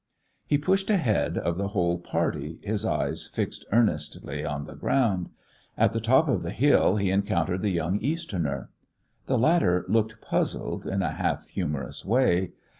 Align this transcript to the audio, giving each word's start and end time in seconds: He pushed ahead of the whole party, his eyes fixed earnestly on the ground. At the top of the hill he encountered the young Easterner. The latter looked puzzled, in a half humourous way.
He 0.47 0.57
pushed 0.57 0.89
ahead 0.89 1.37
of 1.37 1.59
the 1.59 1.67
whole 1.67 1.99
party, 1.99 2.59
his 2.63 2.85
eyes 2.85 3.27
fixed 3.27 3.65
earnestly 3.71 4.43
on 4.43 4.63
the 4.65 4.73
ground. 4.73 5.29
At 5.77 5.93
the 5.93 6.01
top 6.01 6.27
of 6.27 6.41
the 6.41 6.49
hill 6.49 6.95
he 6.95 7.11
encountered 7.11 7.61
the 7.61 7.69
young 7.69 7.99
Easterner. 8.01 8.71
The 9.27 9.37
latter 9.37 9.85
looked 9.87 10.19
puzzled, 10.19 10.87
in 10.87 11.03
a 11.03 11.11
half 11.11 11.49
humourous 11.49 12.03
way. 12.03 12.53